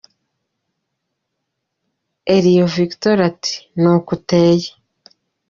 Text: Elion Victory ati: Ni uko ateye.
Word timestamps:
Elion 2.35 2.65
Victory 2.77 3.21
ati: 3.29 3.53
Ni 3.81 3.87
uko 3.95 4.09
ateye. 4.19 4.69